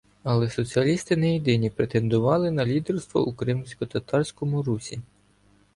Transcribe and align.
Але 0.23 0.49
соціалісти 0.49 1.17
не 1.17 1.33
єдині 1.33 1.69
претендували 1.69 2.51
на 2.51 2.65
лідерство 2.65 3.25
у 3.27 3.33
кримськотатарському 3.33 4.63
русі. 4.63 5.01